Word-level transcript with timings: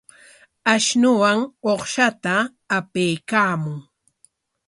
Ashunuwan 0.73 1.37
uqshata 1.71 2.33
apaykaamun. 2.77 3.77